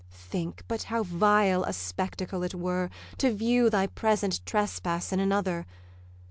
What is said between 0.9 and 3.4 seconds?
vile a spectacle it were, To